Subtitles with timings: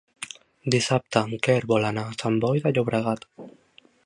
[0.75, 3.33] Dissabte en Quer vol anar a Sant Boi de Llobregat.